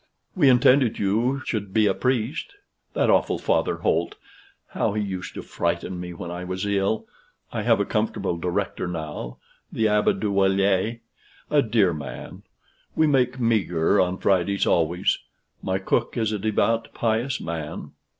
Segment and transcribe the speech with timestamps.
[0.35, 2.55] We intended you should be a priest.
[2.95, 4.15] That awful Father Holt
[4.69, 7.05] how he used to frighten me when I was ill!
[7.53, 9.37] I have a comfortable director now
[9.71, 11.01] the Abbe Douillette
[11.51, 12.41] a dear man.
[12.95, 15.19] We make meagre on Fridays always.
[15.61, 17.91] My cook is a devout pious man.